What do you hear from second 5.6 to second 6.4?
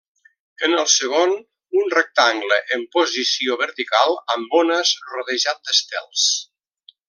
d'estels.